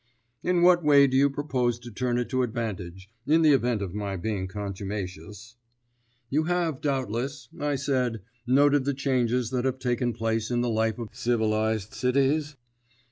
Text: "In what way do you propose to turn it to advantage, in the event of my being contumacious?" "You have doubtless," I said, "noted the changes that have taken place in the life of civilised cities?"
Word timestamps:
"In 0.41 0.63
what 0.63 0.83
way 0.83 1.05
do 1.05 1.15
you 1.15 1.29
propose 1.29 1.77
to 1.77 1.91
turn 1.91 2.17
it 2.17 2.27
to 2.29 2.41
advantage, 2.41 3.07
in 3.27 3.43
the 3.43 3.53
event 3.53 3.83
of 3.83 3.93
my 3.93 4.17
being 4.17 4.47
contumacious?" 4.47 5.57
"You 6.31 6.45
have 6.45 6.81
doubtless," 6.81 7.49
I 7.59 7.75
said, 7.75 8.23
"noted 8.47 8.83
the 8.85 8.95
changes 8.95 9.51
that 9.51 9.65
have 9.65 9.77
taken 9.77 10.13
place 10.13 10.49
in 10.49 10.61
the 10.61 10.69
life 10.69 10.97
of 10.97 11.09
civilised 11.13 11.93
cities?" 11.93 12.55